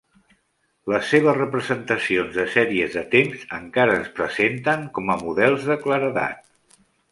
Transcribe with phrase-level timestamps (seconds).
[0.93, 6.53] Les seves representacions de sèries de temps encara es presenten com a models de claredat.